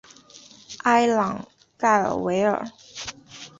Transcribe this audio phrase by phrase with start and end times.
[0.81, 1.47] 埃朗
[1.77, 2.65] 盖尔维尔。